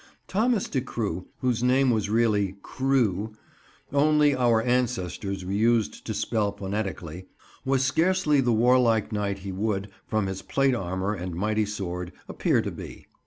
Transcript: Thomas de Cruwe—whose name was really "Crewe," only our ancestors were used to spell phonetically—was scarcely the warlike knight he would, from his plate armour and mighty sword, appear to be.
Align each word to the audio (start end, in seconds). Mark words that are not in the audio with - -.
Thomas 0.27 0.67
de 0.67 0.81
Cruwe—whose 0.81 1.61
name 1.61 1.91
was 1.91 2.09
really 2.09 2.55
"Crewe," 2.63 3.33
only 3.93 4.35
our 4.35 4.59
ancestors 4.63 5.45
were 5.45 5.51
used 5.51 6.07
to 6.07 6.15
spell 6.15 6.51
phonetically—was 6.51 7.85
scarcely 7.85 8.41
the 8.41 8.51
warlike 8.51 9.11
knight 9.11 9.37
he 9.45 9.51
would, 9.51 9.89
from 10.07 10.25
his 10.25 10.41
plate 10.41 10.73
armour 10.73 11.13
and 11.13 11.35
mighty 11.35 11.67
sword, 11.67 12.13
appear 12.27 12.63
to 12.63 12.71
be. 12.71 13.05